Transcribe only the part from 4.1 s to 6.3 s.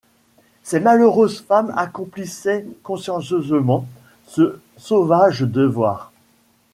ce sauvage devoir.